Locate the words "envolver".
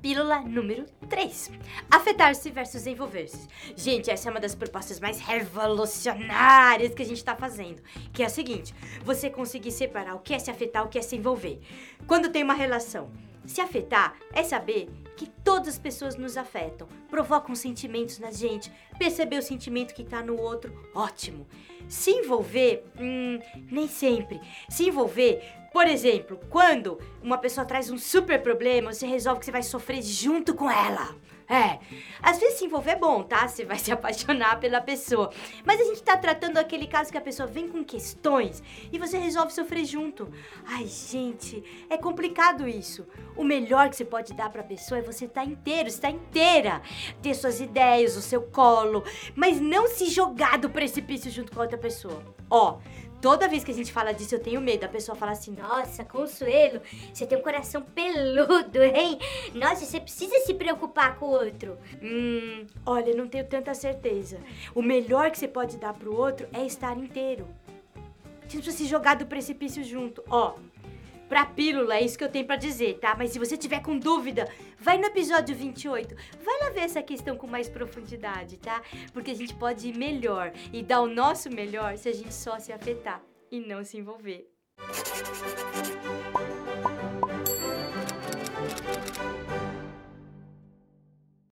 11.16-11.60, 22.10-22.84, 24.86-25.42, 32.66-32.90, 83.98-84.48